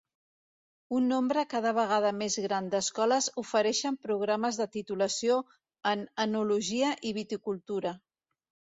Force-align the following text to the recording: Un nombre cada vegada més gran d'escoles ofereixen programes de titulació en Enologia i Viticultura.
Un 0.99 1.03
nombre 1.11 1.43
cada 1.51 1.73
vegada 1.79 2.13
més 2.21 2.39
gran 2.47 2.71
d'escoles 2.73 3.29
ofereixen 3.43 4.01
programes 4.09 4.61
de 4.65 4.69
titulació 4.79 5.39
en 5.95 6.05
Enologia 6.29 6.93
i 7.13 7.17
Viticultura. 7.23 7.99